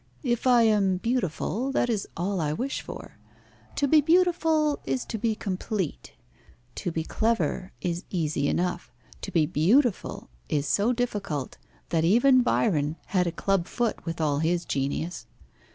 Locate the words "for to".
2.81-3.87